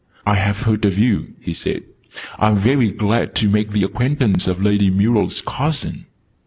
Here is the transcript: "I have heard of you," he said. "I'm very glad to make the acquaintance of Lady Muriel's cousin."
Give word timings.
"I 0.25 0.33
have 0.33 0.61
heard 0.61 0.83
of 0.85 0.97
you," 0.97 1.35
he 1.41 1.53
said. 1.53 1.83
"I'm 2.39 2.57
very 2.57 2.89
glad 2.89 3.35
to 3.35 3.47
make 3.47 3.69
the 3.69 3.83
acquaintance 3.83 4.47
of 4.47 4.59
Lady 4.59 4.89
Muriel's 4.89 5.43
cousin." 5.45 6.07